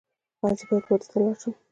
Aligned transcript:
ایا 0.43 0.53
زه 0.57 0.63
واده 0.69 1.05
ته 1.11 1.15
لاړ 1.21 1.35
شم؟ 1.41 1.53